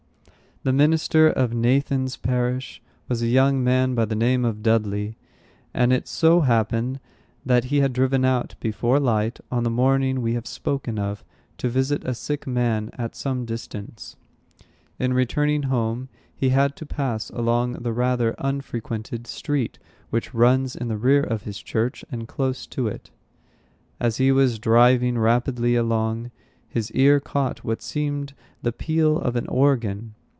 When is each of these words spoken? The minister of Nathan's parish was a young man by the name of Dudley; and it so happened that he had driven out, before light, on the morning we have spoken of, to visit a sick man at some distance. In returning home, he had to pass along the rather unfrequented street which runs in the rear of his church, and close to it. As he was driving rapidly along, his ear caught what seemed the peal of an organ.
The 0.63 0.71
minister 0.71 1.27
of 1.27 1.55
Nathan's 1.55 2.17
parish 2.17 2.83
was 3.07 3.23
a 3.23 3.27
young 3.27 3.63
man 3.63 3.95
by 3.95 4.05
the 4.05 4.13
name 4.15 4.45
of 4.45 4.61
Dudley; 4.61 5.17
and 5.73 5.91
it 5.91 6.07
so 6.07 6.41
happened 6.41 6.99
that 7.43 7.63
he 7.73 7.79
had 7.79 7.93
driven 7.93 8.23
out, 8.23 8.53
before 8.59 8.99
light, 8.99 9.39
on 9.51 9.63
the 9.63 9.71
morning 9.71 10.21
we 10.21 10.35
have 10.35 10.45
spoken 10.45 10.99
of, 10.99 11.23
to 11.57 11.67
visit 11.67 12.03
a 12.05 12.13
sick 12.13 12.45
man 12.45 12.91
at 12.93 13.15
some 13.15 13.43
distance. 13.43 14.17
In 14.99 15.15
returning 15.15 15.63
home, 15.63 16.09
he 16.35 16.49
had 16.49 16.75
to 16.75 16.85
pass 16.85 17.31
along 17.31 17.71
the 17.73 17.91
rather 17.91 18.35
unfrequented 18.37 19.25
street 19.25 19.79
which 20.11 20.31
runs 20.31 20.75
in 20.75 20.89
the 20.89 20.97
rear 20.99 21.23
of 21.23 21.41
his 21.41 21.59
church, 21.59 22.05
and 22.11 22.27
close 22.27 22.67
to 22.67 22.87
it. 22.87 23.09
As 23.99 24.17
he 24.17 24.31
was 24.31 24.59
driving 24.59 25.17
rapidly 25.17 25.73
along, 25.75 26.29
his 26.69 26.91
ear 26.91 27.19
caught 27.19 27.63
what 27.63 27.81
seemed 27.81 28.33
the 28.61 28.71
peal 28.71 29.17
of 29.17 29.35
an 29.35 29.47
organ. 29.47 30.13